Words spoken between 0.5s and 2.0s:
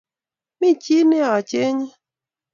Mi chi ne acheng’e